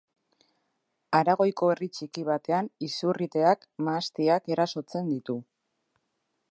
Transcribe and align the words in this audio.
Aragoiko 1.17 1.69
herri 1.73 1.89
txiki 1.97 2.25
batean 2.31 2.71
izurriteak 2.89 3.69
mahastiak 3.89 4.53
erasotzen 4.57 5.13
ditu. 5.15 5.39